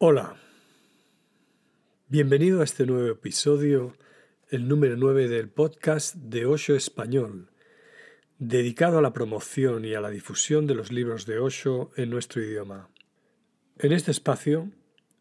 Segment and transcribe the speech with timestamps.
[0.00, 0.36] Hola,
[2.06, 3.96] bienvenido a este nuevo episodio,
[4.48, 7.50] el número 9 del podcast de Osho Español,
[8.38, 12.40] dedicado a la promoción y a la difusión de los libros de Osho en nuestro
[12.40, 12.90] idioma.
[13.76, 14.70] En este espacio,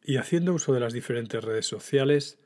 [0.04, 2.38] y haciendo uso de las diferentes redes sociales,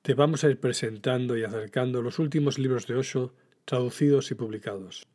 [0.00, 3.34] te vamos a ir presentando y acercando los últimos libros de Osho
[3.66, 5.06] traducidos y publicados.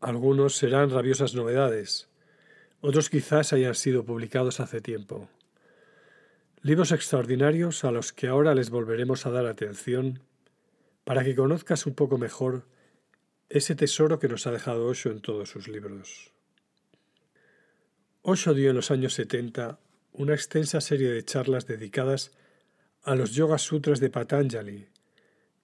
[0.00, 2.11] Algunos serán rabiosas novedades,
[2.82, 5.30] otros quizás hayan sido publicados hace tiempo.
[6.62, 10.20] Libros extraordinarios a los que ahora les volveremos a dar atención
[11.04, 12.66] para que conozcas un poco mejor
[13.48, 16.32] ese tesoro que nos ha dejado Osho en todos sus libros.
[18.22, 19.78] Osho dio en los años 70
[20.12, 22.32] una extensa serie de charlas dedicadas
[23.04, 24.88] a los Yoga Sutras de Patanjali,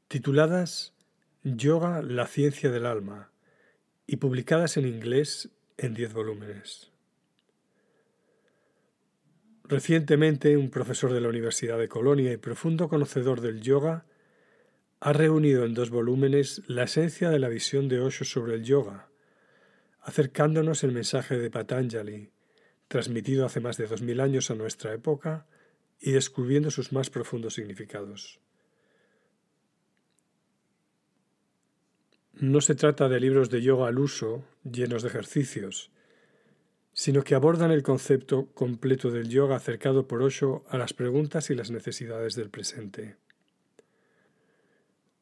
[0.07, 0.95] tituladas
[1.43, 3.33] Yoga, la ciencia del alma,
[4.07, 6.93] y publicadas en inglés en diez volúmenes.
[9.69, 14.07] Recientemente, un profesor de la Universidad de Colonia y profundo conocedor del yoga
[14.99, 19.11] ha reunido en dos volúmenes la esencia de la visión de Osho sobre el yoga,
[20.01, 22.31] acercándonos el mensaje de Patanjali,
[22.89, 25.47] transmitido hace más de dos mil años a nuestra época,
[26.01, 28.41] y descubriendo sus más profundos significados.
[32.33, 35.91] No se trata de libros de yoga al uso, llenos de ejercicios,
[36.99, 41.55] sino que abordan el concepto completo del yoga acercado por Osho a las preguntas y
[41.55, 43.15] las necesidades del presente.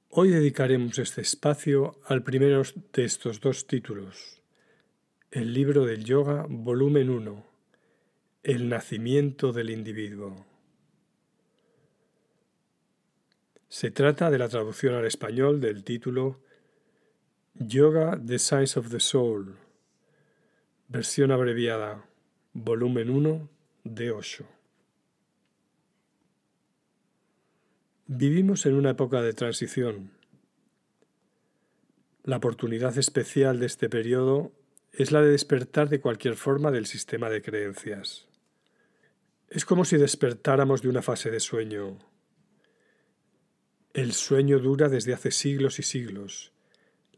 [0.09, 2.63] Hoy dedicaremos este espacio al primero
[2.95, 4.41] de estos dos títulos,
[5.31, 7.47] el libro del yoga, volumen 1,
[8.43, 10.47] El nacimiento del individuo.
[13.69, 16.41] Se trata de la traducción al español del título
[17.53, 19.66] Yoga, the Science of the Soul,
[20.89, 22.07] Versión abreviada,
[22.53, 23.49] volumen 1
[23.83, 24.47] de Osho.
[28.07, 30.13] Vivimos en una época de transición.
[32.23, 34.53] La oportunidad especial de este periodo
[34.93, 38.29] es la de despertar de cualquier forma del sistema de creencias.
[39.49, 41.99] Es como si despertáramos de una fase de sueño.
[43.93, 46.53] El sueño dura desde hace siglos y siglos.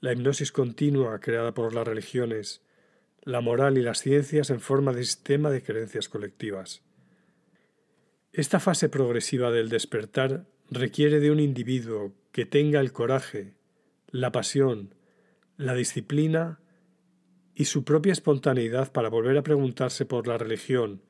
[0.01, 2.63] La hipnosis continua creada por las religiones
[3.29, 6.81] la moral y las ciencias en forma de sistema de creencias colectivas.
[8.33, 13.53] Esta fase progresiva del despertar requiere de un individuo que tenga el coraje,
[14.11, 14.95] la pasión,
[15.59, 16.61] la disciplina
[17.55, 21.03] y su propia espontaneidad para volver a preguntarse por la religión,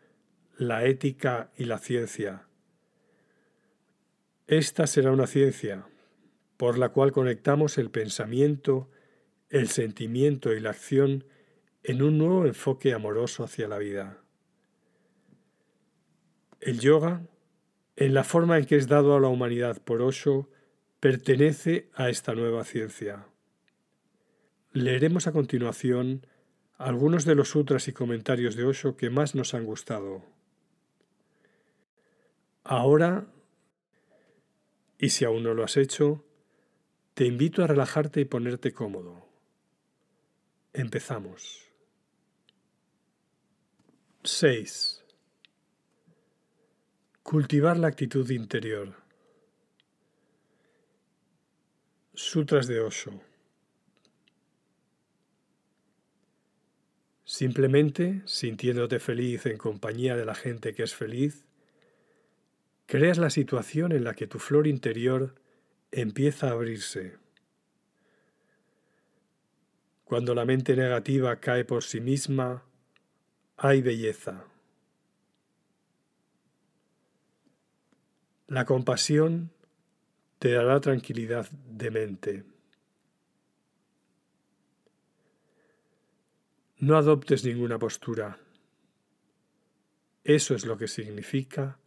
[0.56, 2.48] la ética y la ciencia.
[4.48, 5.86] Esta será una ciencia
[6.56, 8.90] por la cual conectamos el pensamiento,
[9.50, 11.22] el sentimiento y la acción
[11.82, 14.22] en un nuevo enfoque amoroso hacia la vida.
[16.60, 17.22] El yoga,
[17.96, 20.50] en la forma en que es dado a la humanidad por Osho,
[21.00, 23.26] pertenece a esta nueva ciencia.
[24.72, 26.26] Leeremos a continuación
[26.76, 30.24] algunos de los sutras y comentarios de Osho que más nos han gustado.
[32.64, 33.26] Ahora,
[34.98, 36.24] y si aún no lo has hecho,
[37.14, 39.26] te invito a relajarte y ponerte cómodo.
[40.72, 41.67] Empezamos.
[44.28, 45.02] 6.
[47.22, 48.94] Cultivar la actitud interior.
[52.12, 53.22] Sutras de Osho.
[57.24, 61.46] Simplemente, sintiéndote feliz en compañía de la gente que es feliz,
[62.84, 65.36] creas la situación en la que tu flor interior
[65.90, 67.16] empieza a abrirse.
[70.04, 72.67] Cuando la mente negativa cae por sí misma,
[73.58, 74.44] hay belleza.
[78.46, 79.50] La compasión
[80.38, 82.44] te dará tranquilidad de mente.
[86.78, 88.38] No adoptes ninguna postura.
[90.22, 91.78] Eso es lo que significa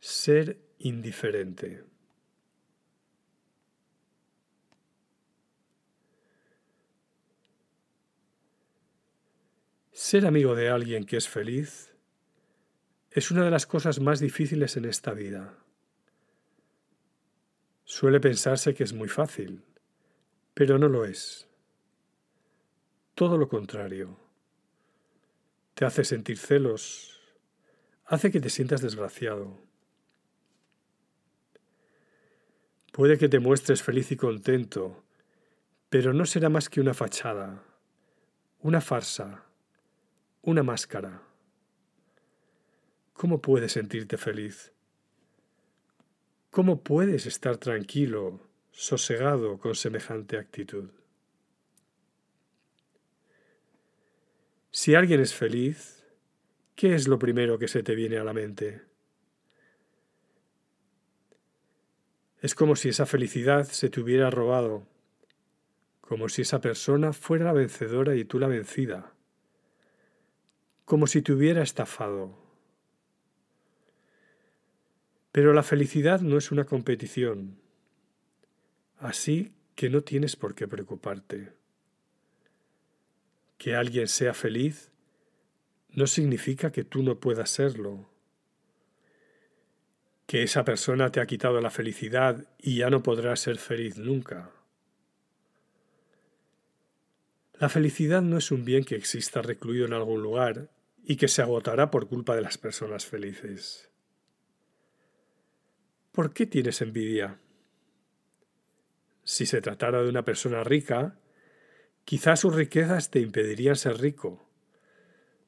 [0.00, 1.84] ser indiferente.
[10.06, 11.94] Ser amigo de alguien que es feliz
[13.10, 15.56] es una de las cosas más difíciles en esta vida.
[17.84, 19.64] Suele pensarse que es muy fácil,
[20.52, 21.48] pero no lo es.
[23.14, 24.20] Todo lo contrario.
[25.72, 27.22] Te hace sentir celos,
[28.04, 29.58] hace que te sientas desgraciado.
[32.92, 35.02] Puede que te muestres feliz y contento,
[35.88, 37.64] pero no será más que una fachada,
[38.60, 39.43] una farsa
[40.44, 41.22] una máscara.
[43.14, 44.72] ¿cómo puedes sentirte feliz?
[46.50, 48.38] ¿Cómo puedes estar tranquilo,
[48.70, 50.90] sosegado con semejante actitud?
[54.70, 56.04] Si alguien es feliz,
[56.74, 58.82] ¿qué es lo primero que se te viene a la mente?
[62.42, 64.86] Es como si esa felicidad se te hubiera robado,
[66.02, 69.13] como si esa persona fuera la vencedora y tú la vencida,
[70.84, 72.36] como si te hubiera estafado.
[75.32, 77.58] Pero la felicidad no es una competición,
[78.98, 81.52] así que no tienes por qué preocuparte.
[83.58, 84.90] Que alguien sea feliz
[85.90, 88.06] no significa que tú no puedas serlo.
[90.26, 94.50] Que esa persona te ha quitado la felicidad y ya no podrás ser feliz nunca.
[97.54, 100.73] La felicidad no es un bien que exista recluido en algún lugar
[101.06, 103.90] y que se agotará por culpa de las personas felices.
[106.12, 107.38] ¿Por qué tienes envidia?
[109.22, 111.18] Si se tratara de una persona rica,
[112.04, 114.48] quizás sus riquezas te impedirían ser rico,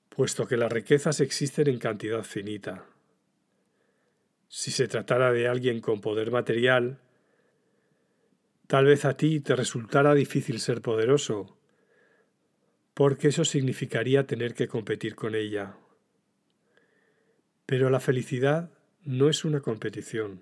[0.09, 2.87] puesto que las riquezas existen en cantidad finita.
[4.49, 7.01] Si se tratara de alguien con poder material,
[8.67, 11.56] tal vez a ti te resultara difícil ser poderoso,
[12.97, 15.77] porque eso significaría tener que competir con ella.
[17.67, 18.71] Pero la felicidad
[19.05, 20.41] no es una competición.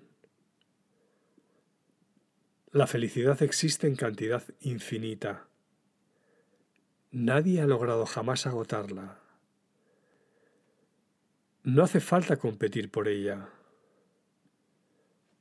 [2.71, 5.49] La felicidad existe en cantidad infinita.
[7.11, 9.19] Nadie ha logrado jamás agotarla.
[11.63, 13.49] No hace falta competir por ella.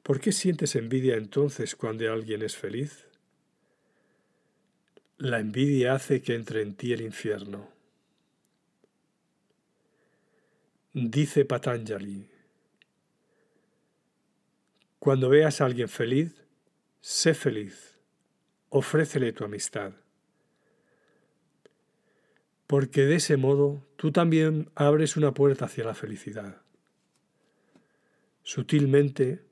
[0.03, 3.07] ¿Por qué sientes envidia entonces cuando alguien es feliz?
[5.19, 7.69] La envidia hace que entre en ti el infierno.
[10.93, 12.29] Dice Patanjali,
[14.99, 16.45] cuando veas a alguien feliz,
[17.07, 17.99] Sé feliz,
[18.71, 19.93] ofrécele tu amistad.
[22.67, 26.63] Porque de ese modo tú también abres una puerta hacia la felicidad.
[28.43, 29.45] Sutilmente,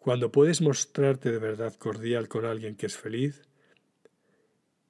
[0.00, 3.47] cuando puedes mostrarte de verdad cordial con alguien que es feliz,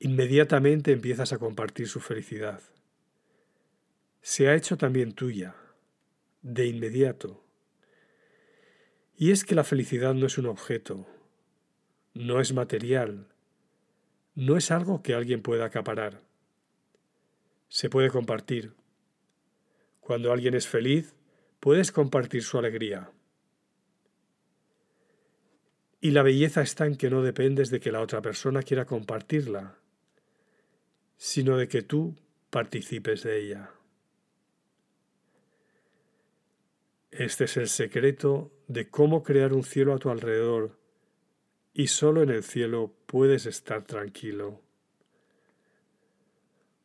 [0.01, 2.61] inmediatamente empiezas a compartir su felicidad.
[4.23, 5.55] Se ha hecho también tuya,
[6.43, 7.45] de inmediato.
[9.17, 11.07] Y es que la felicidad no es un objeto,
[12.15, 13.27] no es material,
[14.35, 16.23] no es algo que alguien pueda acaparar.
[17.69, 18.75] Se puede compartir.
[20.01, 21.15] Cuando alguien es feliz,
[21.59, 23.11] puedes compartir su alegría.
[26.01, 29.77] Y la belleza está en que no dependes de que la otra persona quiera compartirla,
[31.19, 32.17] sino de que tú
[32.49, 33.71] participes de ella.
[37.11, 40.79] Este es el secreto de cómo crear un cielo a tu alrededor
[41.75, 44.61] y solo en el cielo puedes estar tranquilo.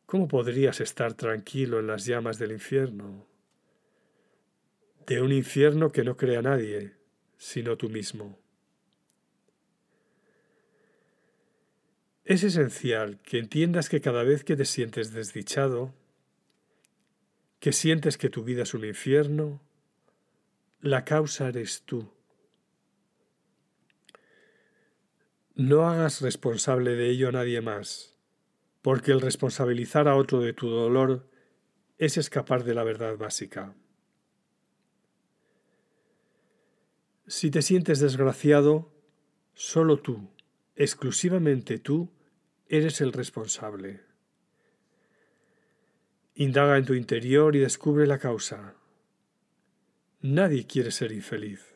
[0.06, 3.26] ¿Cómo podrías estar tranquilo en las llamas del infierno?
[5.06, 6.94] De un infierno que no crea nadie,
[7.38, 8.43] sino tú mismo.
[12.24, 15.92] Es esencial que entiendas que cada vez que te sientes desdichado,
[17.60, 19.60] que sientes que tu vida es un infierno,
[20.80, 22.10] la causa eres tú.
[25.54, 28.16] No hagas responsable de ello a nadie más,
[28.80, 31.28] porque el responsabilizar a otro de tu dolor
[31.98, 33.74] es escapar de la verdad básica.
[37.26, 38.90] Si te sientes desgraciado,
[39.54, 40.30] solo tú,
[40.76, 42.13] exclusivamente tú,
[42.76, 44.00] eres el responsable.
[46.34, 48.74] Indaga en tu interior y descubre la causa.
[50.20, 51.74] Nadie quiere ser infeliz.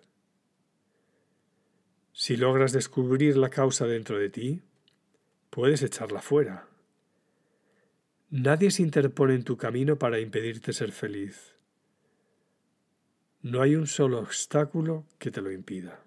[2.13, 4.63] Si logras descubrir la causa dentro de ti,
[5.51, 6.67] puedes echarla fuera.
[8.31, 11.55] Nadie se interpone en tu camino para impedirte ser feliz.
[13.41, 16.03] No hay un solo obstáculo que te lo impida.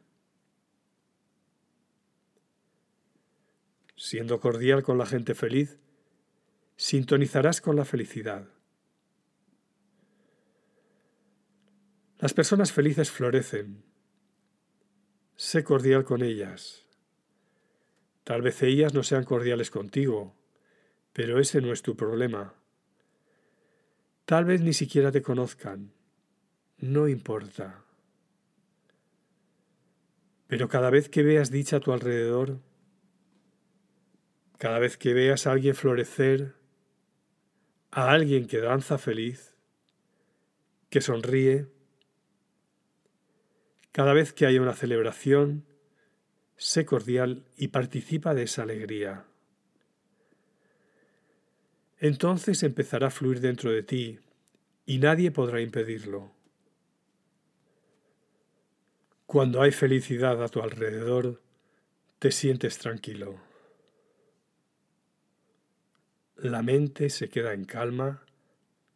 [4.03, 5.77] Siendo cordial con la gente feliz,
[6.75, 8.47] sintonizarás con la felicidad.
[12.17, 13.83] Las personas felices florecen,
[15.35, 16.87] Sé cordial con ellas.
[18.23, 20.35] Tal vez ellas no sean cordiales contigo,
[21.13, 22.55] pero ese no es tu problema.
[24.25, 25.93] Tal vez ni siquiera te conozcan.
[26.79, 27.85] No importa.
[30.47, 32.61] Pero cada vez que veas dicha a tu alrededor,
[34.61, 36.53] cada vez que veas a alguien florecer,
[37.89, 39.55] a alguien que danza feliz,
[40.91, 41.67] que sonríe,
[43.91, 45.65] Cada vez que haya una celebración,
[46.57, 49.25] sé cordial y participa de esa alegría.
[51.99, 54.19] Entonces empezará a fluir dentro de ti
[54.85, 56.31] y nadie podrá impedirlo.
[59.25, 61.41] Cuando hay felicidad a tu alrededor,
[62.19, 63.50] te sientes tranquilo.
[66.41, 68.25] La mente se queda en calma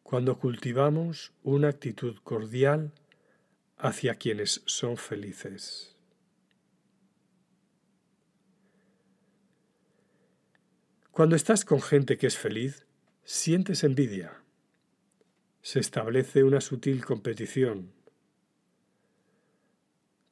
[0.04, 2.92] cuando cultivamos una actitud cordial
[3.78, 5.96] hacia quienes son felices.
[11.12, 12.88] Cuando estás con gente que es feliz,
[13.24, 14.42] sientes envidia.
[15.62, 17.96] Se establece una sutil competición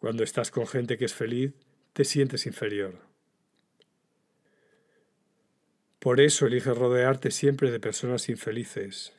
[0.04, 1.54] cuando estás con gente que es feliz,
[1.94, 3.13] te sientes inferior.
[6.04, 9.14] Por eso eliges rodearte siempre de personas infelices.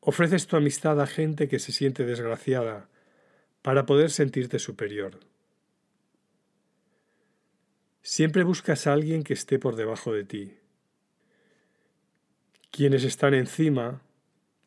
[0.00, 2.90] Ofreces tu amistad a gente que se siente desgraciada
[3.62, 5.20] para poder sentirte superior.
[8.02, 10.58] Siempre buscas a alguien que esté por debajo de ti.
[12.70, 14.02] Quienes están encima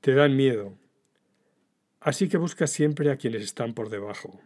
[0.02, 0.74] te dan miedo,
[2.00, 4.42] así que buscas siempre a quienes están por debajo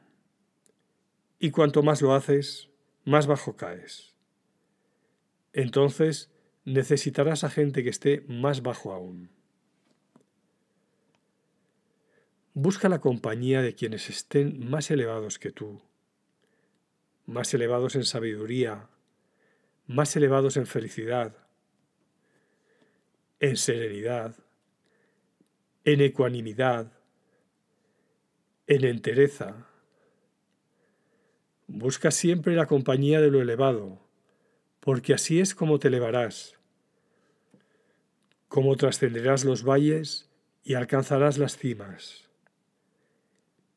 [1.39, 2.67] y cuanto más lo haces,
[3.05, 4.08] más bajo caes.
[5.59, 6.31] Entonces
[6.63, 9.29] necesitarás a gente que esté más bajo aún.
[12.53, 15.81] Busca la compañía de quienes estén más elevados que tú,
[17.25, 18.87] más elevados en sabiduría,
[19.85, 21.35] más elevados en felicidad,
[23.41, 24.37] en serenidad,
[25.83, 26.93] en ecuanimidad,
[28.65, 29.65] en entereza,
[31.71, 34.08] Busca siempre la compañía de lo elevado,
[34.79, 36.55] porque así es como te elevarás,
[38.48, 40.29] como trascenderás los valles
[40.63, 42.29] y alcanzarás las cimas.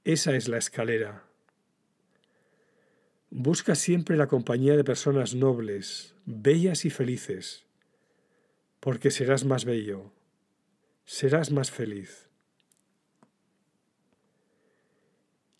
[0.04, 1.24] Esa es la escalera.
[3.30, 7.64] Busca siempre la compañía de personas nobles, bellas y felices,
[8.80, 10.12] porque serás más bello,
[11.04, 12.28] serás más feliz.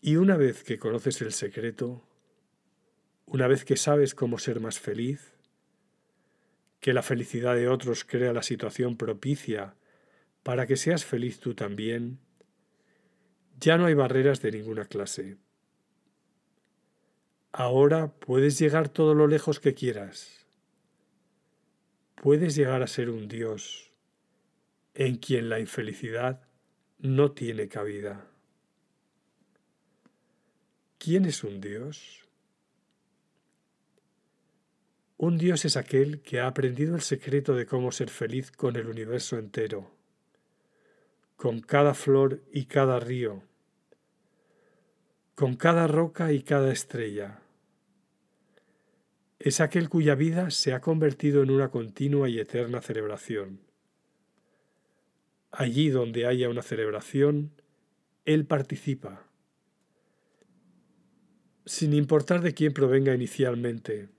[0.01, 2.03] Y una vez que conoces el secreto,
[3.25, 5.32] una vez que sabes cómo ser más feliz,
[6.83, 9.73] que la felicidad de otros crea la situación propicia
[10.43, 12.19] para que seas feliz tú también,
[13.57, 15.37] ya no hay barreras de ninguna clase.
[17.53, 20.45] Ahora puedes llegar todo lo lejos que quieras.
[22.15, 23.93] Puedes llegar a ser un Dios
[24.93, 26.41] en quien la infelicidad
[26.99, 28.27] no tiene cabida.
[30.97, 32.22] ¿Quién es un Dios?
[35.17, 38.87] Un Dios es aquel que ha aprendido el secreto de cómo ser feliz con el
[38.87, 39.91] universo entero,
[41.35, 43.43] con cada flor y cada río,
[45.35, 47.39] con cada roca y cada estrella.
[49.39, 53.59] Es aquel cuya vida se ha convertido en una continua y eterna celebración.
[55.51, 57.51] Allí donde haya una celebración,
[58.25, 59.27] Él participa,
[61.65, 64.09] sin importar de quién provenga inicialmente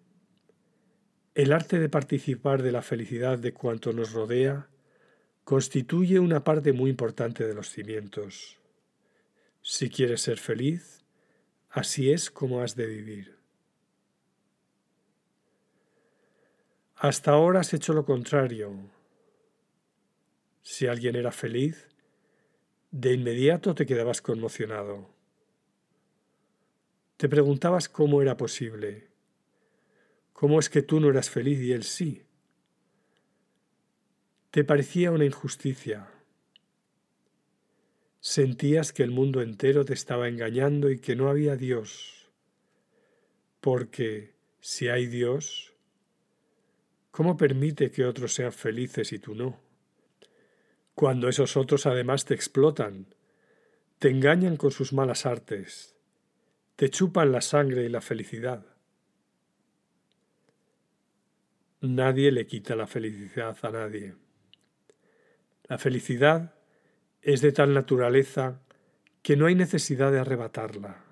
[1.35, 4.69] el arte de participar de la felicidad de cuanto nos rodea
[5.43, 8.59] constituye una parte muy importante de los cimientos.
[9.61, 11.05] Si quieres ser feliz,
[11.71, 13.37] así es como has de vivir.
[16.97, 18.73] Hasta ahora has hecho lo contrario.
[20.63, 21.89] Si alguien era feliz,
[22.93, 25.11] de inmediato te quedabas conmocionado.
[27.17, 29.14] Te preguntabas cómo era posible
[30.35, 32.25] ¿Cómo es que tú no eras feliz y él sí?
[34.51, 36.11] Te parecía una injusticia.
[38.19, 42.29] Sentías que el mundo entero te estaba engañando y que no había Dios.
[43.61, 45.73] Porque si hay Dios,
[47.13, 49.61] ¿cómo permite que otros sean felices y tú no?
[50.97, 53.07] Cuando esos otros además te explotan,
[54.01, 55.95] te engañan con sus malas artes,
[56.75, 58.74] te chupan la sangre y la felicidad.
[61.85, 64.15] Nadie le quita la felicidad a nadie.
[65.65, 66.55] La felicidad
[67.21, 68.63] es de tal naturaleza
[69.21, 71.05] que no hay necesidad de arrebatarla.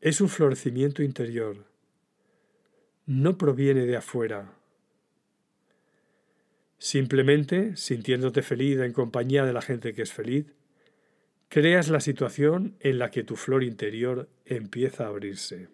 [0.00, 1.66] Es un florecimiento interior.
[3.06, 4.56] No proviene de afuera.
[6.78, 10.46] Simplemente, sintiéndote feliz en compañía de la gente que es feliz,
[11.48, 15.68] creas la situación en la que tu flor interior empieza a abrirse.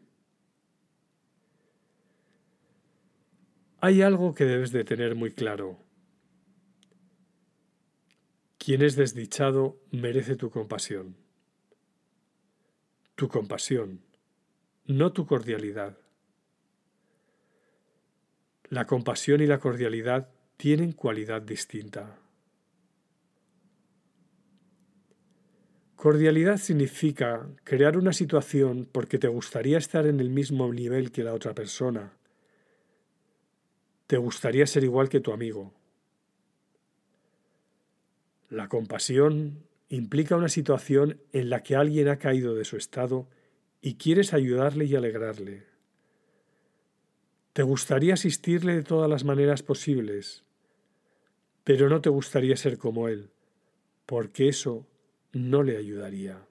[3.81, 5.79] Hay algo que debes de tener muy claro.
[8.59, 11.27] Quien es desdichado merece tu compasión.
[13.17, 14.03] tu compasión,
[14.85, 15.97] no tu cordialidad.
[18.69, 20.29] La compasión y la cordialidad
[20.59, 22.19] tienen cualidad distinta.
[25.97, 31.33] Cordialidad significa crear una situación porque te gustaría estar en el mismo nivel que la
[31.33, 32.13] otra persona.
[34.07, 35.73] Te gustaría ser igual que tu amigo.
[38.49, 43.29] La compasión implica una situación en la que alguien ha caído de su estado
[43.81, 45.65] y quieres ayudarle y alegrarle.
[47.53, 50.45] Te gustaría asistirle de todas las maneras posibles,
[51.65, 53.31] pero no te gustaría ser como él,
[54.05, 54.87] porque eso
[55.33, 56.47] no le ayudaría.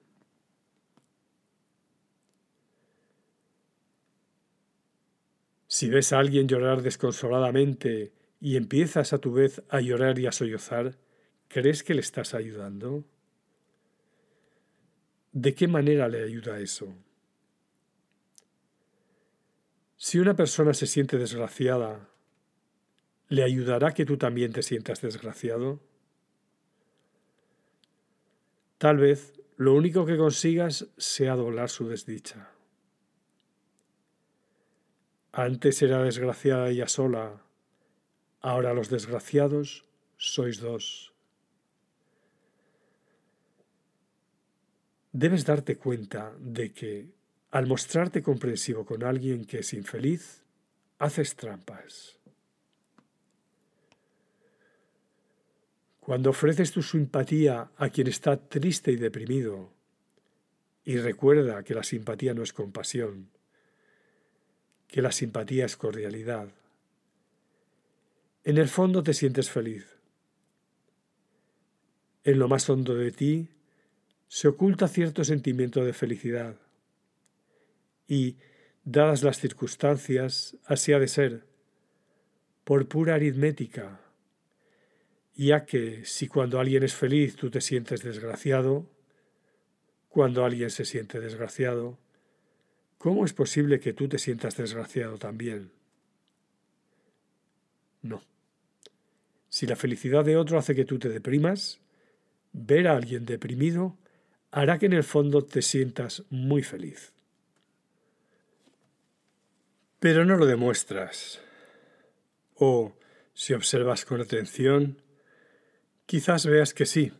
[5.76, 10.32] Si ves a alguien llorar desconsoladamente y empiezas a tu vez a llorar y a
[10.32, 10.96] sollozar,
[11.48, 13.04] ¿crees que le estás ayudando?
[15.32, 16.94] ¿De qué manera le ayuda eso?
[19.98, 22.08] Si una persona se siente desgraciada,
[23.28, 25.82] ¿le ayudará que tú también te sientas desgraciado?
[28.78, 32.55] Tal vez lo único que consigas sea doblar su desdicha.
[35.38, 37.42] Antes era desgraciada ella sola,
[38.40, 39.84] ahora los desgraciados
[40.16, 41.12] sois dos.
[45.12, 47.12] Debes darte cuenta de que,
[47.50, 50.42] al mostrarte comprensivo con alguien que es infeliz,
[50.98, 52.18] haces trampas.
[56.00, 59.70] Cuando ofreces tu simpatía a quien está triste y deprimido,
[60.82, 63.35] y recuerda que la simpatía no es compasión,
[64.96, 66.48] que la simpatía es cordialidad,
[68.44, 69.84] en el fondo te sientes feliz.
[72.24, 73.46] En lo más hondo de ti
[74.26, 76.56] se oculta cierto sentimiento de felicidad.
[78.08, 78.36] Y,
[78.84, 81.44] dadas las circunstancias, así ha de ser,
[82.64, 84.00] por pura aritmética,
[85.34, 88.88] ya que si cuando alguien es feliz tú te sientes desgraciado,
[90.08, 91.98] cuando alguien se siente desgraciado,
[92.98, 95.70] ¿cómo es posible que tú te sientas desgraciado también?
[98.02, 98.22] No.
[99.48, 101.80] Si la felicidad de otro hace que tú te deprimas,
[102.52, 103.96] ver a alguien deprimido
[104.50, 107.12] hará que en el fondo te sientas muy feliz.
[109.98, 111.40] Pero no lo demuestras.
[112.54, 112.96] O,
[113.34, 115.02] si observas con atención,
[116.06, 117.12] quizás veas que sí,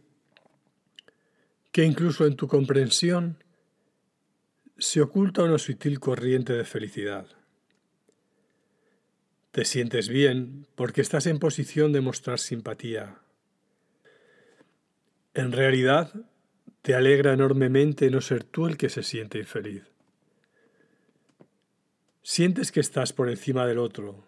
[1.73, 3.43] que incluso en tu comprensión
[4.79, 7.27] se oculta una sutil corriente de felicidad.
[9.51, 13.19] Te sientes bien porque estás en posición de mostrar simpatía.
[15.33, 16.13] En realidad,
[16.83, 19.83] te alegra enormemente no ser tú el que se siente infeliz.
[22.23, 24.25] Sientes que estás por encima del otro.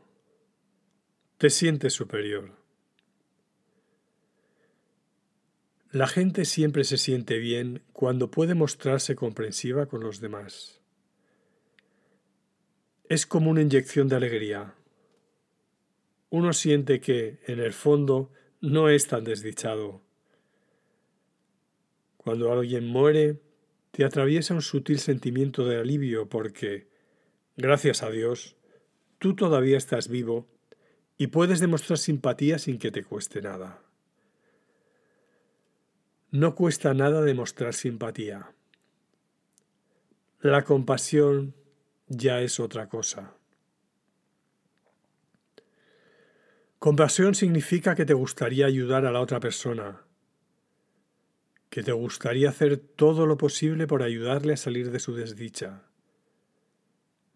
[1.37, 2.58] Te sientes superior.
[5.91, 10.83] La gente siempre se siente bien cuando puede mostrarse comprensiva con los demás.
[13.09, 14.75] Es como una inyección de alegría.
[16.29, 20.03] Uno siente que, en el fondo, no es tan desdichado.
[22.19, 23.41] Cuando alguien muere,
[23.91, 26.89] te atraviesa un sutil sentimiento de alivio porque,
[27.57, 28.57] gracias a Dios,
[29.19, 30.47] tú todavía estás vivo
[31.17, 33.88] y puedes demostrar simpatía sin que te cueste nada.
[36.31, 38.53] No cuesta nada demostrar simpatía.
[40.41, 41.55] La compasión
[42.07, 43.35] ya es otra cosa.
[46.79, 50.03] Compasión significa que te gustaría ayudar a la otra persona,
[51.71, 55.85] que te gustaría hacer todo lo posible por ayudarle a salir de su desdicha.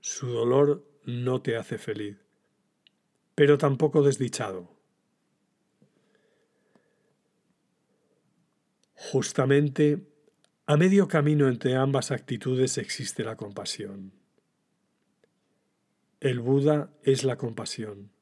[0.00, 2.18] Su dolor no te hace feliz,
[3.34, 4.81] pero tampoco desdichado.
[9.10, 10.06] Justamente
[10.64, 14.12] a medio camino entre ambas actitudes existe la compasión.
[16.20, 18.12] El Buda es la compasión.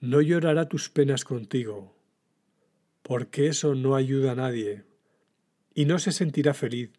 [0.00, 1.94] No llorará tus penas contigo,
[3.02, 4.82] porque eso no ayuda a nadie,
[5.72, 6.90] y no se sentirá feliz,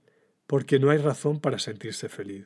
[0.47, 2.45] porque no hay razón para sentirse feliz.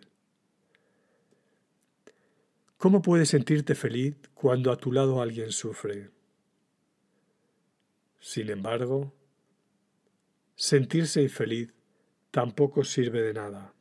[2.77, 6.14] ¿Cómo puedes sentirte feliz cuando a tu lado alguien sufre?
[8.19, 9.13] Sin embargo,
[10.55, 11.73] sentirse infeliz
[12.31, 13.73] tampoco sirve de nada.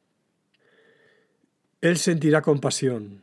[1.81, 3.23] Él sentirá compasión,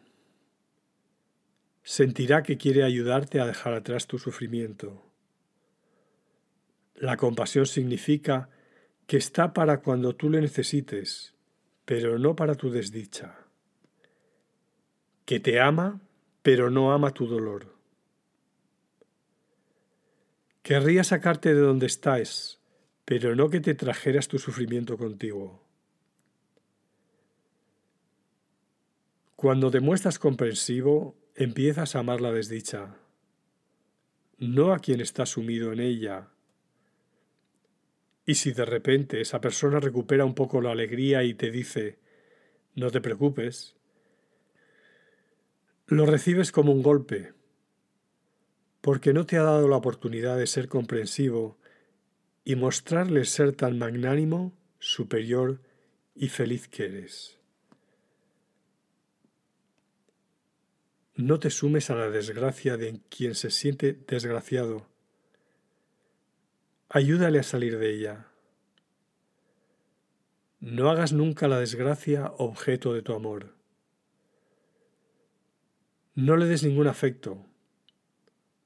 [1.84, 5.04] sentirá que quiere ayudarte a dejar atrás tu sufrimiento.
[6.96, 8.50] La compasión significa
[9.08, 11.34] que está para cuando tú le necesites,
[11.86, 13.46] pero no para tu desdicha,
[15.26, 16.00] que te ama,
[16.44, 17.81] pero no ama tu dolor.
[20.62, 22.60] Querría sacarte de donde estás,
[23.04, 25.66] pero no que te trajeras tu sufrimiento contigo.
[29.36, 32.96] Cuando te muestras comprensivo, empiezas a amar la desdicha,
[34.38, 36.30] no a quien está sumido en ella.
[38.28, 41.98] Y si de repente esa persona recupera un poco la alegría y te dice,
[42.76, 43.76] no te preocupes,
[45.88, 47.34] lo recibes como un golpe,
[48.82, 51.58] porque no te ha dado la oportunidad de ser comprensivo
[52.44, 55.62] y mostrarle ser tan magnánimo, superior
[56.16, 57.38] y feliz que eres.
[61.16, 64.88] No te sumes a la desgracia de quien se siente desgraciado.
[66.90, 68.28] Ayúdale a salir de ella.
[70.60, 73.54] No hagas nunca la desgracia objeto de tu amor.
[76.16, 77.46] No le des ningún afecto,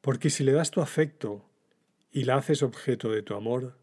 [0.06, 1.50] porque si le das tu afecto
[2.12, 3.76] y la haces objeto de tu amor,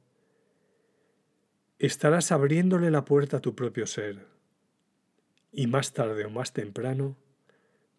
[1.81, 4.29] estarás abriéndole la puerta a tu propio ser,
[5.51, 7.17] y más tarde o más temprano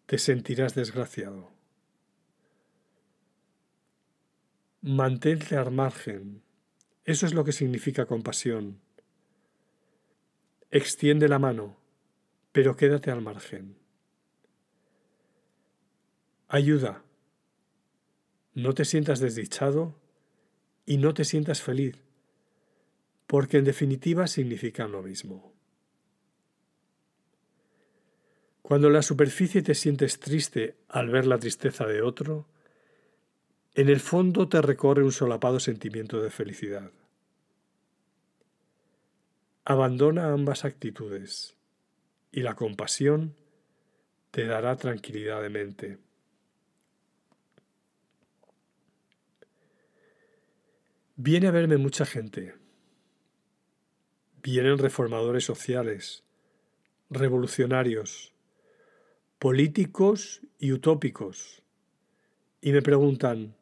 [0.06, 1.50] te sentirás desgraciado.
[4.80, 6.42] Mantente al margen.
[7.04, 8.80] Eso es lo que significa compasión.
[10.70, 11.76] Extiende la mano,
[12.52, 13.76] pero quédate al margen.
[16.48, 17.04] Ayuda.
[18.54, 19.94] No te sientas desdichado
[20.86, 21.96] y no te sientas feliz,
[23.26, 25.52] porque en definitiva significan lo mismo.
[28.62, 32.46] Cuando en la superficie te sientes triste al ver la tristeza de otro,
[33.74, 36.92] en el fondo te recorre un solapado sentimiento de felicidad.
[39.64, 41.56] Abandona ambas actitudes
[42.30, 43.34] y la compasión
[44.30, 46.03] te dará tranquilidad de mente.
[51.16, 52.54] Viene a verme mucha gente.
[54.42, 56.24] Vienen reformadores sociales,
[57.08, 58.34] revolucionarios,
[59.38, 61.62] políticos y utópicos,
[62.60, 63.54] y me preguntan,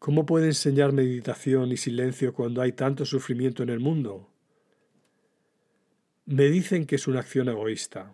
[0.00, 4.32] ¿cómo puede enseñar meditación y silencio cuando hay tanto sufrimiento en el mundo?
[6.24, 8.12] Me dicen que es una acción egoísta.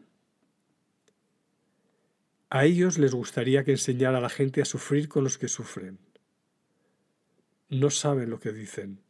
[2.50, 6.05] A ellos les gustaría que enseñara a la gente a sufrir con los que sufren.
[7.68, 9.02] No saben lo que dicen,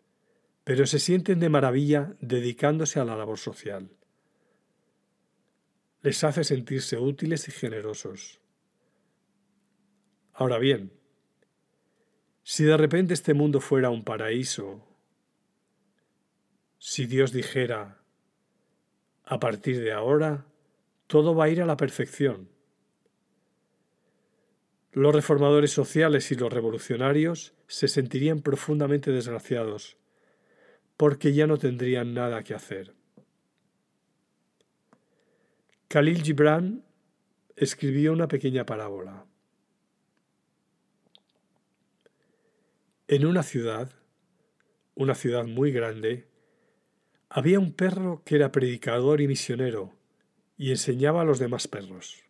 [0.64, 3.90] pero se sienten de maravilla dedicándose a la labor social
[6.06, 8.40] les hace sentirse útiles y generosos.
[10.32, 10.92] Ahora bien,
[12.44, 14.86] si de repente este mundo fuera un paraíso,
[16.78, 18.04] si Dios dijera,
[19.24, 20.46] a partir de ahora,
[21.08, 22.48] todo va a ir a la perfección,
[24.96, 29.98] los reformadores sociales y los revolucionarios se sentirían profundamente desgraciados,
[30.96, 32.94] porque ya no tendrían nada que hacer.
[35.88, 36.82] Khalil Gibran
[37.56, 39.26] escribió una pequeña parábola.
[43.06, 43.92] En una ciudad,
[44.94, 46.26] una ciudad muy grande,
[47.28, 49.92] había un perro que era predicador y misionero
[50.56, 52.25] y enseñaba a los demás perros.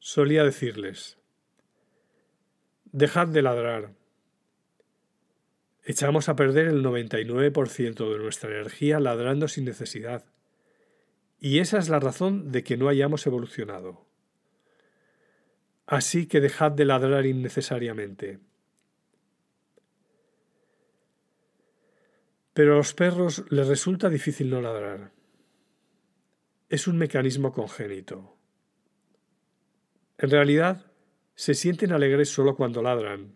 [0.00, 1.18] Solía decirles,
[2.92, 3.94] dejad de ladrar,
[5.90, 10.24] Echamos a perder el 99% de nuestra energía ladrando sin necesidad.
[11.38, 14.06] Y esa es la razón de que no hayamos evolucionado.
[15.86, 18.38] Así que dejad de ladrar innecesariamente.
[22.52, 25.12] Pero a los perros les resulta difícil no ladrar.
[26.68, 28.36] Es un mecanismo congénito.
[30.20, 30.84] En realidad,
[31.34, 33.34] se sienten alegres solo cuando ladran.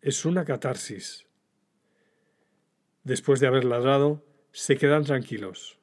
[0.00, 1.26] Es una catarsis
[3.06, 5.78] después de haber ladrado, se quedan tranquilos.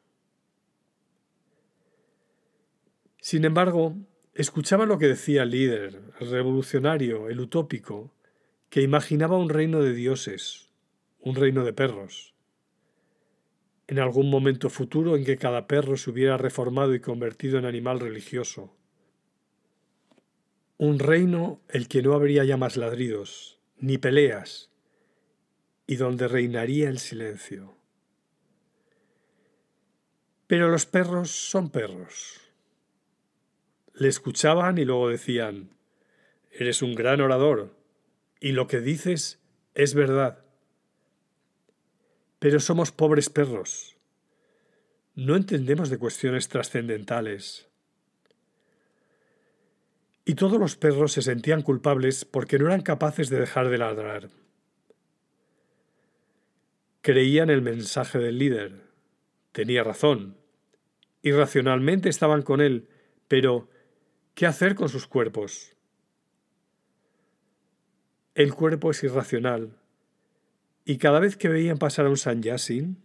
[3.22, 3.96] Sin embargo,
[4.34, 8.14] escuchaban lo que decía el líder, el revolucionario, el utópico,
[8.70, 10.70] que imaginaba un reino de dioses,
[11.20, 12.36] un reino de perros.
[13.88, 18.02] En algún momento futuro en que cada perro se hubiera reformado y convertido en animal
[18.02, 18.76] religioso.
[20.78, 24.72] Un reino el que no habría ya más ladridos, ni peleas,
[25.86, 27.78] y donde reinaría el silencio.
[30.48, 32.40] Pero los perros son perros.
[33.94, 35.78] Le escuchaban y luego decían,
[36.52, 37.76] Eres un gran orador,
[38.40, 39.40] y lo que dices
[39.74, 40.46] Es verdad.
[42.40, 43.98] Pero somos pobres perros.
[45.16, 47.70] No entendemos de cuestiones trascendentales.
[50.26, 54.30] Y todos los perros se sentían culpables porque no eran capaces de dejar de ladrar.
[57.02, 58.82] Creían el mensaje del líder.
[59.52, 60.38] Tenía razón.
[61.22, 62.88] Irracionalmente estaban con él,
[63.28, 63.70] pero
[64.34, 65.76] ¿qué hacer con sus cuerpos?
[68.36, 69.78] El cuerpo es irracional,
[70.86, 73.02] y cada vez que veían pasar a un San Yasin,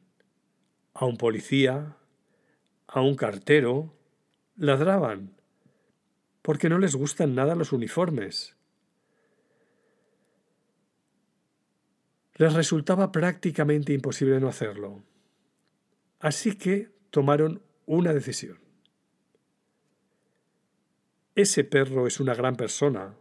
[0.94, 1.96] a un policía,
[2.86, 3.94] a un cartero,
[4.56, 5.37] ladraban,
[6.48, 8.56] porque no les gustan nada los uniformes.
[12.36, 15.02] Les resultaba prácticamente imposible no hacerlo.
[16.20, 18.58] Así que tomaron una decisión.
[21.34, 23.14] Ese perro es una gran persona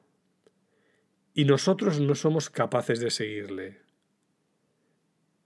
[1.34, 3.82] y nosotros no somos capaces de seguirle.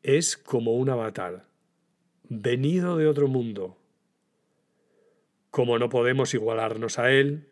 [0.04, 1.48] Es como un avatar,
[2.30, 3.80] venido de otro mundo.
[5.50, 7.51] Como no podemos igualarnos a él,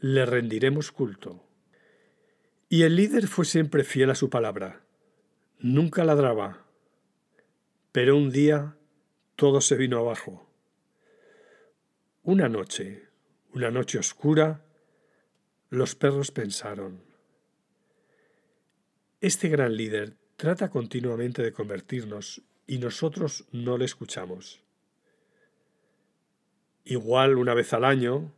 [0.00, 1.44] le rendiremos culto.
[2.68, 4.82] Y el líder fue siempre fiel a su palabra.
[5.58, 6.64] Nunca ladraba.
[7.92, 8.76] Pero un día
[9.36, 10.48] todo se vino abajo.
[12.22, 13.08] Una noche,
[13.52, 14.64] una noche oscura,
[15.68, 17.02] los perros pensaron.
[19.20, 24.62] Este gran líder trata continuamente de convertirnos y nosotros no le escuchamos.
[26.84, 28.32] Igual una vez al año,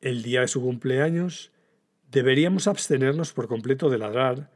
[0.00, 1.52] el día de su cumpleaños,
[2.10, 4.50] deberíamos abstenernos por completo de ladrar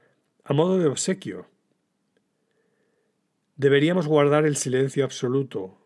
[0.44, 1.46] a modo de obsequio.
[3.56, 5.78] Deberíamos guardar el silencio absoluto,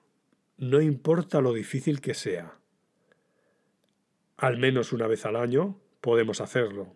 [0.56, 2.58] no importa lo difícil que sea.
[4.36, 6.94] Al menos una vez al año podemos hacerlo.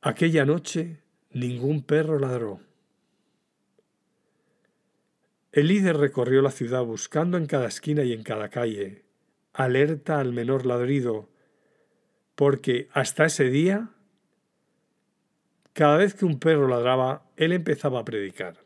[0.00, 1.02] Aquella noche
[1.32, 2.67] ningún perro ladró.
[5.58, 9.02] El líder recorrió la ciudad buscando en cada esquina y en cada calle,
[9.52, 11.28] alerta al menor ladrido,
[12.36, 13.90] porque hasta ese día
[15.72, 18.64] cada vez que un perro ladraba, él empezaba a predicar.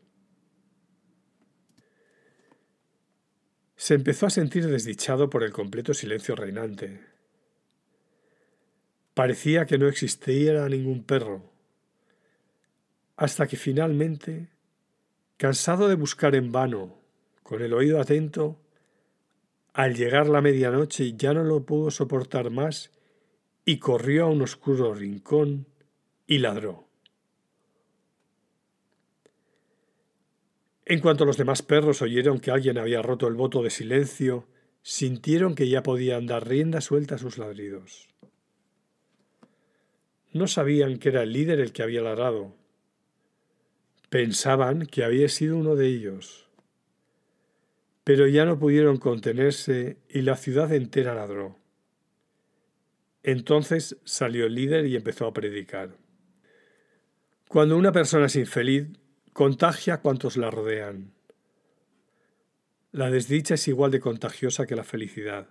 [3.75, 7.01] Se empezó a sentir desdichado por el completo silencio reinante.
[9.15, 11.51] Parecía que no existía ningún perro,
[13.15, 14.52] hasta que finalmente,
[15.37, 16.99] cansado de buscar en vano,
[17.43, 18.59] con el oído atento,
[19.73, 22.91] al llegar la medianoche ya no lo pudo soportar más
[23.65, 25.67] y corrió a un oscuro rincón
[26.27, 26.87] y ladró.
[30.85, 34.47] En cuanto los demás perros oyeron que alguien había roto el voto de silencio,
[34.81, 38.09] sintieron que ya podían dar rienda suelta a sus ladridos.
[40.33, 42.55] No sabían que era el líder el que había ladrado.
[44.13, 46.47] Pensaban que había sido uno de ellos.
[48.03, 51.57] Pero ya no pudieron contenerse y la ciudad entera ladró.
[53.23, 55.97] Entonces salió el líder y empezó a predicar.
[57.47, 58.85] Cuando una persona es infeliz,
[59.33, 61.11] Contagia a cuantos la rodean.
[62.91, 65.47] La desdicha es igual de contagiosa que la felicidad.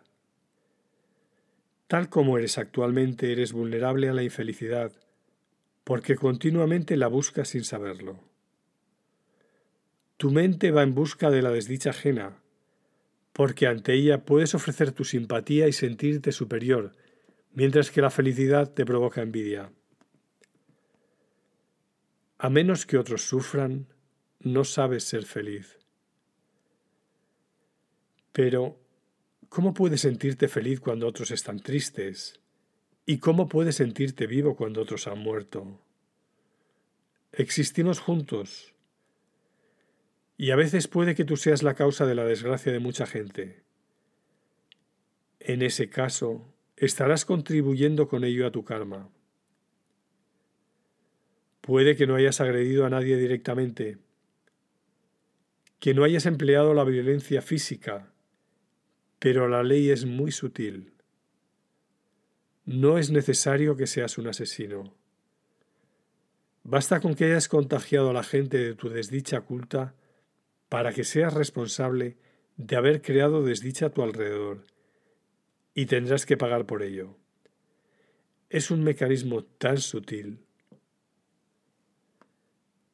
[1.89, 4.93] Tal como eres actualmente, eres vulnerable a la infelicidad,
[5.83, 8.32] porque continuamente la buscas sin saberlo.
[10.23, 12.41] Tu mente va en busca de la desdicha ajena,
[13.33, 16.93] porque ante ella puedes ofrecer tu simpatía y sentirte superior,
[17.51, 19.73] mientras que la felicidad te provoca envidia.
[22.39, 23.89] A menos que otros sufran,
[24.39, 25.81] no sabes ser feliz.
[28.31, 28.79] Pero,
[29.49, 32.39] ¿cómo puedes sentirte feliz cuando otros están tristes?
[33.07, 35.81] ¿Y cómo puedes sentirte vivo cuando otros han muerto?
[37.33, 38.73] Existimos juntos.
[40.43, 43.63] Y a veces puede que tú seas la causa de la desgracia de mucha gente.
[45.39, 49.09] En ese caso, estarás contribuyendo con ello a tu karma.
[51.61, 53.99] Puede que no hayas agredido a nadie directamente,
[55.79, 58.13] que no hayas empleado la violencia física,
[59.21, 60.93] pero la ley es muy sutil.
[62.65, 64.93] No es necesario que seas un asesino.
[66.65, 69.95] Basta con que hayas contagiado a la gente de tu desdicha culta
[70.73, 72.17] para que seas responsable
[72.57, 74.65] de haber creado desdicha a tu alrededor,
[75.75, 77.15] y tendrás que pagar por ello.
[78.49, 80.39] Es un mecanismo tan sutil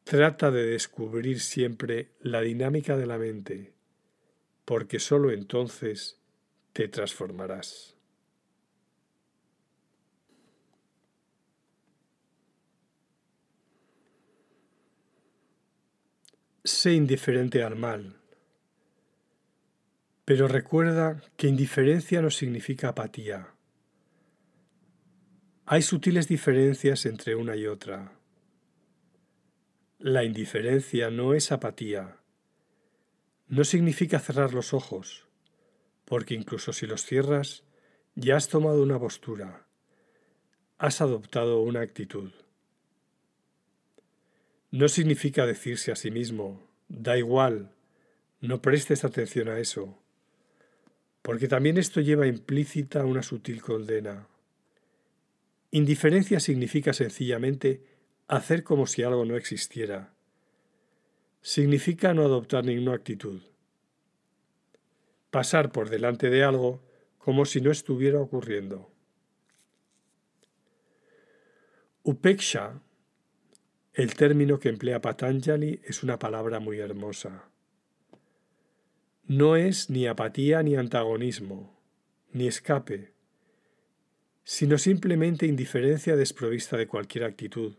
[0.03, 3.75] Trata de descubrir siempre la dinámica de la mente,
[4.65, 6.19] porque sólo entonces
[6.73, 7.98] te transformarás.
[16.69, 18.17] Sé indiferente al mal.
[20.25, 23.55] Pero recuerda que indiferencia no significa apatía.
[25.67, 28.13] Hay sutiles diferencias entre una y otra.
[29.99, 32.19] La indiferencia no es apatía.
[33.49, 35.27] No significa cerrar los ojos,
[36.05, 37.65] porque incluso si los cierras,
[38.15, 39.67] ya has tomado una postura,
[40.79, 42.31] has adoptado una actitud.
[44.71, 47.73] No significa decirse a sí mismo, da igual,
[48.41, 49.99] no prestes atención a eso,
[51.23, 54.29] porque también esto lleva implícita una sutil condena.
[55.71, 57.83] Indiferencia significa sencillamente
[58.27, 60.13] hacer como si algo no existiera.
[61.41, 63.41] Significa no adoptar ninguna actitud.
[65.31, 66.83] Pasar por delante de algo
[67.17, 68.91] como si no estuviera ocurriendo.
[72.03, 72.81] Upeksha
[73.99, 77.51] el término que emplea Patanjali es una palabra muy hermosa.
[79.27, 81.77] No es ni apatía ni antagonismo,
[82.33, 83.13] ni escape,
[84.45, 87.75] sino simplemente indiferencia desprovista de cualquier actitud.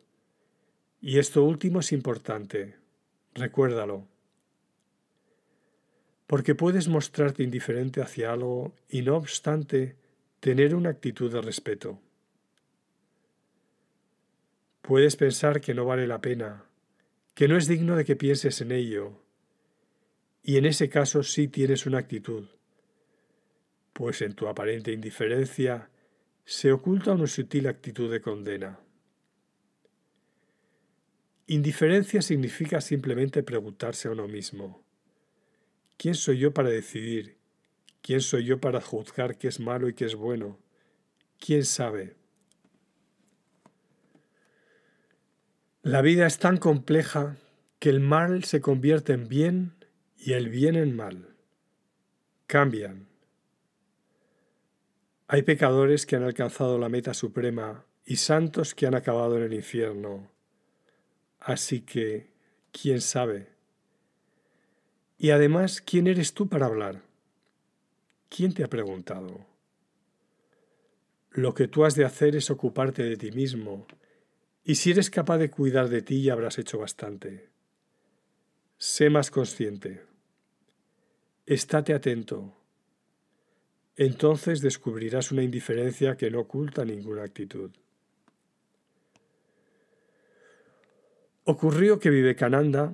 [0.99, 2.75] Y esto último es importante,
[3.33, 4.05] recuérdalo.
[6.27, 9.95] Porque puedes mostrarte indiferente hacia algo y no obstante
[10.41, 12.01] tener una actitud de respeto.
[14.89, 16.65] Puedes pensar que no vale la pena,
[17.35, 19.21] que no es digno de que pienses en ello,
[20.41, 22.47] y en ese caso sí tienes una actitud,
[23.93, 25.91] pues en tu aparente indiferencia
[26.43, 28.79] se oculta una sutil actitud de condena.
[31.45, 34.83] Indiferencia significa simplemente preguntarse a uno mismo,
[35.97, 37.37] ¿quién soy yo para decidir?
[38.01, 40.57] ¿Quién soy yo para juzgar qué es malo y qué es bueno?
[41.37, 42.18] ¿Quién sabe?
[45.89, 47.37] La vida es tan compleja
[47.79, 49.73] que el mal se convierte en bien
[50.15, 51.35] y el bien en mal.
[52.45, 53.07] Cambian.
[55.27, 59.53] Hay pecadores que han alcanzado la meta suprema y santos que han acabado en el
[59.55, 60.29] infierno.
[61.39, 62.29] Así que,
[62.71, 63.47] ¿quién sabe?
[65.17, 67.01] Y además, ¿quién eres tú para hablar?
[68.29, 69.43] ¿Quién te ha preguntado?
[71.31, 73.87] Lo que tú has de hacer es ocuparte de ti mismo
[74.69, 77.49] y si eres capaz de cuidar de ti ya habrás hecho bastante.
[78.77, 80.03] Sé más consciente.
[81.47, 82.55] Estate atento.
[83.95, 87.71] Entonces descubrirás una indiferencia que no oculta ninguna actitud.
[91.45, 92.93] Ocurrió que Vivekananda,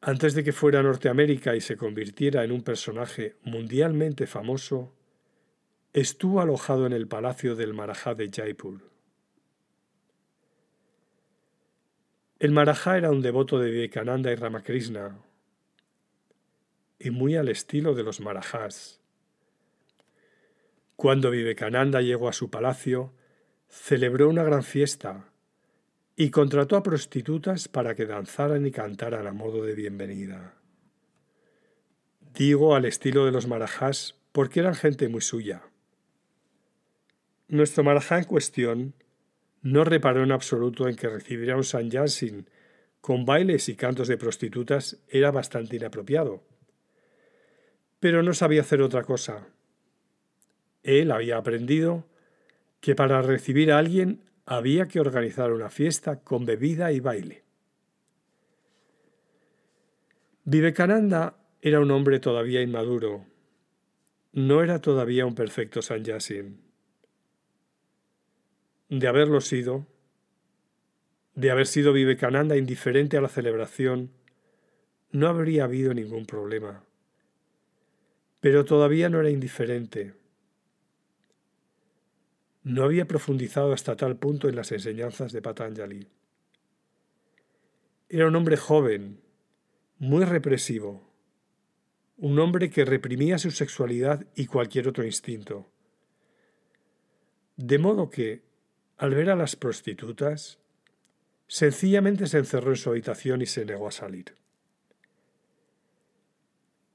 [0.00, 4.92] antes de que fuera a Norteamérica y se convirtiera en un personaje mundialmente famoso,
[5.92, 8.93] estuvo alojado en el palacio del Marajá de Jaipur.
[12.44, 15.16] El Marajá era un devoto de Vivekananda y Ramakrishna,
[16.98, 19.00] y muy al estilo de los Marajás.
[20.94, 23.14] Cuando Vivekananda llegó a su palacio,
[23.70, 25.30] celebró una gran fiesta
[26.16, 30.54] y contrató a prostitutas para que danzaran y cantaran a modo de bienvenida.
[32.34, 35.62] Digo al estilo de los Marajás porque eran gente muy suya.
[37.48, 38.94] Nuestro Marajá en cuestión
[39.64, 42.46] no reparó en absoluto en que recibir a un Yasin
[43.00, 46.42] con bailes y cantos de prostitutas era bastante inapropiado.
[47.98, 49.48] Pero no sabía hacer otra cosa.
[50.82, 52.04] Él había aprendido
[52.82, 57.42] que para recibir a alguien había que organizar una fiesta con bebida y baile.
[60.44, 63.24] Vivekananda era un hombre todavía inmaduro.
[64.32, 66.63] No era todavía un perfecto Yasin
[68.88, 69.86] de haberlo sido,
[71.34, 74.10] de haber sido Vivekananda indiferente a la celebración,
[75.10, 76.84] no habría habido ningún problema.
[78.40, 80.14] Pero todavía no era indiferente.
[82.62, 86.08] No había profundizado hasta tal punto en las enseñanzas de Patanjali.
[88.08, 89.20] Era un hombre joven,
[89.98, 91.10] muy represivo,
[92.16, 95.68] un hombre que reprimía su sexualidad y cualquier otro instinto.
[97.56, 98.43] De modo que,
[98.96, 100.58] al ver a las prostitutas,
[101.46, 104.36] sencillamente se encerró en su habitación y se negó a salir.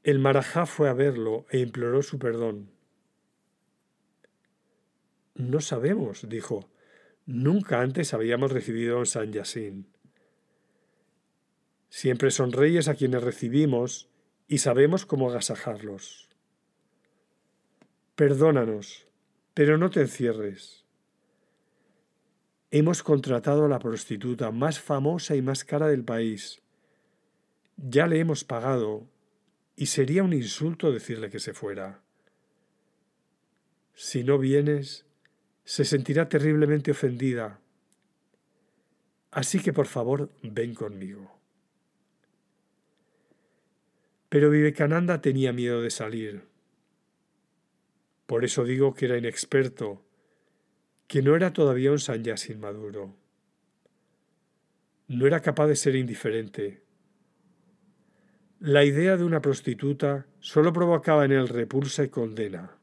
[0.03, 2.71] El marajá fue a verlo e imploró su perdón.
[5.35, 6.69] No sabemos, dijo.
[7.25, 9.87] Nunca antes habíamos recibido a un San Yasín.
[11.89, 14.09] Siempre son reyes a quienes recibimos
[14.47, 16.29] y sabemos cómo agasajarlos.
[18.15, 19.07] Perdónanos,
[19.53, 20.78] pero no te encierres.
[22.71, 26.61] Hemos contratado a la prostituta más famosa y más cara del país.
[27.77, 29.07] Ya le hemos pagado
[29.75, 32.01] y sería un insulto decirle que se fuera.
[33.95, 35.05] Si no vienes,
[35.63, 37.59] se sentirá terriblemente ofendida.
[39.31, 41.39] Así que por favor, ven conmigo.
[44.29, 46.43] Pero Vivekananda tenía miedo de salir.
[48.27, 50.03] Por eso digo que era inexperto,
[51.09, 53.15] que no era todavía un sannyasi maduro.
[55.07, 56.83] No era capaz de ser indiferente.
[58.59, 62.77] La idea de una prostituta solo provocaba en él repulsa y condena.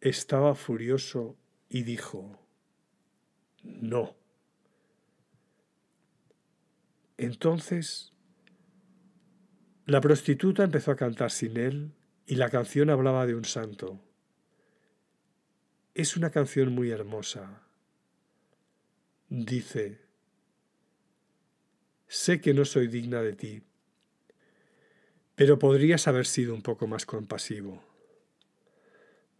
[0.00, 1.36] Estaba furioso
[1.68, 2.40] y dijo,
[3.62, 4.16] no.
[7.18, 8.14] Entonces,
[9.84, 11.92] la prostituta empezó a cantar sin él
[12.24, 14.07] y la canción hablaba de un santo.
[15.98, 17.60] Es una canción muy hermosa.
[19.28, 19.98] Dice,
[22.06, 23.62] sé que no soy digna de ti,
[25.34, 27.82] pero podrías haber sido un poco más compasivo.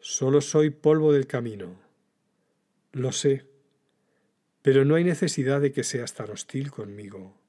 [0.01, 1.81] Solo soy polvo del camino.
[2.91, 3.47] Lo sé,
[4.61, 7.41] pero no hay necesidad de que seas tan hostil conmigo.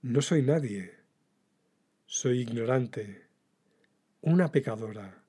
[0.00, 0.94] No soy nadie.
[2.06, 3.26] Soy ignorante,
[4.22, 5.27] una pecadora.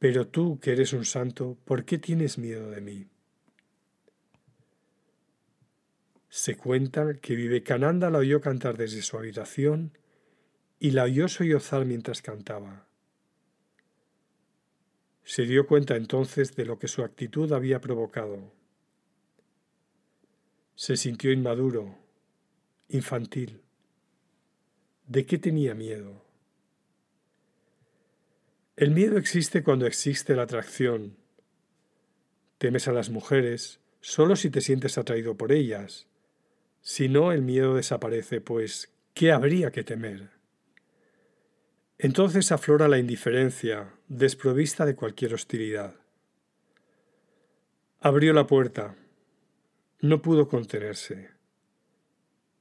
[0.00, 3.06] Pero tú, que eres un santo, ¿por qué tienes miedo de mí?
[6.30, 9.98] Se cuenta que Vivekananda la oyó cantar desde su habitación
[10.78, 12.86] y la oyó sollozar mientras cantaba.
[15.22, 18.54] Se dio cuenta entonces de lo que su actitud había provocado.
[20.76, 21.98] Se sintió inmaduro,
[22.88, 23.60] infantil.
[25.06, 26.29] ¿De qué tenía miedo?
[28.80, 31.18] El miedo existe cuando existe la atracción.
[32.56, 36.06] Temes a las mujeres solo si te sientes atraído por ellas.
[36.80, 40.30] Si no, el miedo desaparece, pues ¿qué habría que temer?
[41.98, 45.96] Entonces aflora la indiferencia, desprovista de cualquier hostilidad.
[48.00, 48.96] Abrió la puerta.
[50.00, 51.28] No pudo contenerse.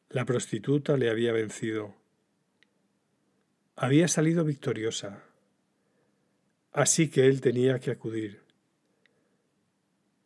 [0.09, 1.95] La prostituta le había vencido.
[3.77, 5.28] Había salido victoriosa.
[6.71, 8.41] Así que él tenía que acudir.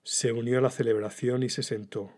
[0.04, 2.12] Se unió a la celebración y se sentó.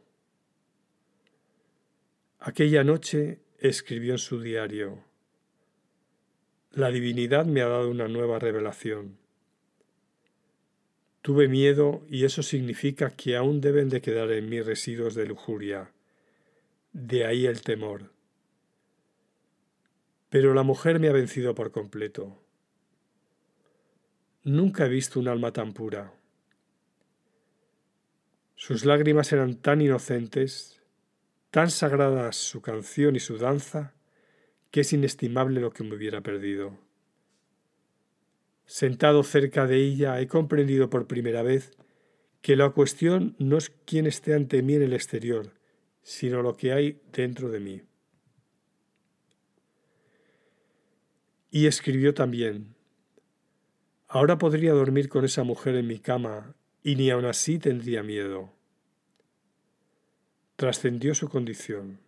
[2.40, 5.04] Aquella noche escribió en su diario,
[6.72, 9.18] La divinidad me ha dado una nueva revelación.
[11.22, 15.92] Tuve miedo y eso significa que aún deben de quedar en mí residuos de lujuria.
[16.94, 18.12] De ahí el temor.
[20.30, 22.45] Pero la mujer me ha vencido por completo.
[24.46, 26.14] Nunca he visto un alma tan pura.
[28.54, 30.84] Sus lágrimas eran tan inocentes,
[31.50, 33.96] tan sagradas su canción y su danza,
[34.70, 36.78] que es inestimable lo que me hubiera perdido.
[38.68, 41.72] Sentado cerca de ella he comprendido por primera vez
[42.44, 45.54] que la cuestión no es quién esté ante mí en el exterior,
[46.04, 47.82] sino lo que hay dentro de mí.
[51.50, 52.75] Y escribió también,
[54.16, 58.50] ahora podría dormir con esa mujer en mi cama y ni aun así tendría miedo.
[60.56, 62.00] Trascendió su condición.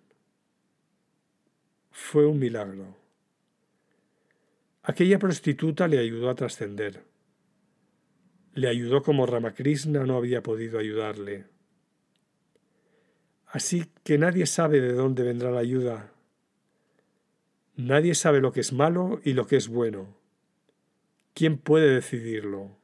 [1.91, 2.95] Fue un milagro.
[4.83, 7.03] Aquella prostituta le ayudó a trascender.
[8.53, 11.43] Le ayudó como Ramakrishna no había podido ayudarle.
[13.47, 16.13] Así que nadie sabe de dónde vendrá la ayuda.
[17.75, 20.16] Nadie sabe lo que es malo y lo que es bueno.
[21.37, 22.75] ¿Quién puede decidirlo?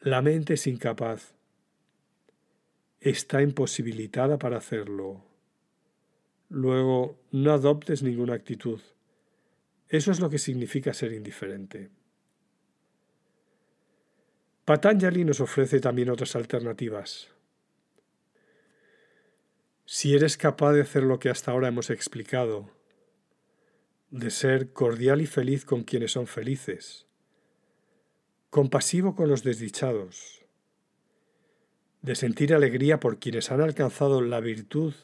[0.00, 1.34] La mente es incapaz.
[2.98, 5.22] Está imposibilitada para hacerlo.
[6.48, 8.80] Luego, no adoptes ninguna actitud.
[9.90, 11.90] Eso es lo que significa ser indiferente.
[14.64, 17.28] Patanjali nos ofrece también otras alternativas.
[19.84, 22.75] Si eres capaz de hacer lo que hasta ahora hemos explicado,
[24.10, 27.06] de ser cordial y feliz con quienes son felices,
[28.50, 30.44] compasivo con los desdichados,
[32.02, 34.94] de sentir alegría por quienes han alcanzado la virtud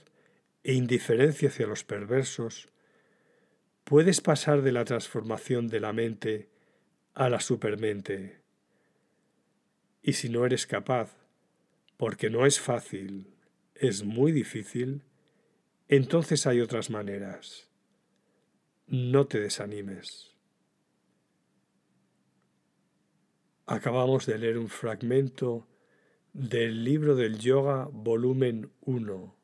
[0.62, 2.68] e indiferencia hacia los perversos,
[3.84, 6.48] puedes pasar de la transformación de la mente
[7.14, 8.40] a la supermente.
[10.00, 11.16] Y si no eres capaz,
[11.96, 13.34] porque no es fácil,
[13.74, 15.02] es muy difícil,
[15.88, 17.71] entonces hay otras maneras.
[18.94, 20.34] No te desanimes.
[23.64, 25.66] Acabamos de leer un fragmento
[26.34, 29.34] del libro del yoga volumen 1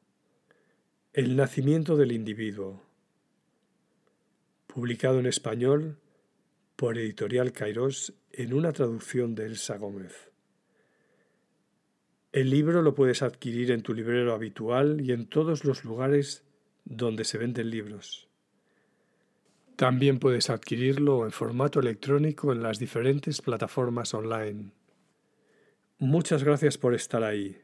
[1.15, 2.83] El nacimiento del individuo,
[4.67, 5.99] publicado en español
[6.77, 10.31] por Editorial Kairos en una traducción de Elsa Gómez.
[12.33, 16.45] El libro lo puedes adquirir en tu librero habitual y en todos los lugares
[16.85, 18.28] donde se venden libros.
[19.79, 24.73] También puedes adquirirlo en formato electrónico en las diferentes plataformas online.
[25.99, 27.63] Muchas gracias por estar ahí.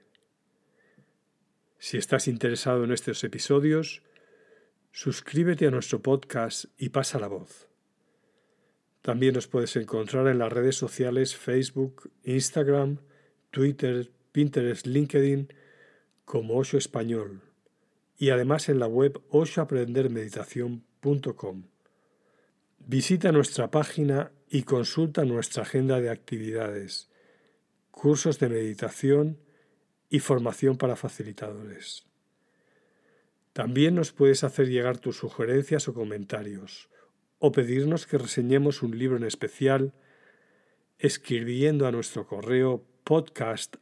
[1.77, 4.05] Si estás interesado en estos episodios,
[4.93, 7.67] suscríbete a nuestro podcast y pasa la voz.
[9.03, 12.99] También nos puedes encontrar en las redes sociales Facebook, Instagram,
[13.51, 15.53] Twitter, Pinterest, LinkedIn
[16.25, 17.41] como Osho Español
[18.17, 21.74] y además en la web oshoaprendermeditación.com.
[22.87, 27.11] Visita nuestra página y consulta nuestra agenda de actividades,
[27.91, 29.39] cursos de meditación
[30.11, 32.07] y formación para facilitadores.
[33.55, 36.91] También nos puedes hacer llegar tus sugerencias o comentarios
[37.39, 39.95] o pedirnos que reseñemos un libro en especial
[40.99, 43.77] escribiendo a nuestro correo podcast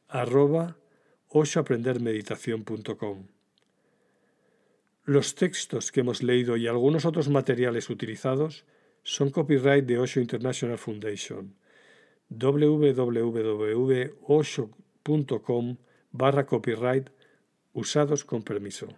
[5.05, 8.65] Los textos que hemos leído y algunos otros materiales utilizados
[9.03, 11.55] son copyright de Osho International Foundation
[12.29, 12.87] www.osho.com
[16.13, 17.11] barra copyright
[17.73, 18.89] usados con permiso.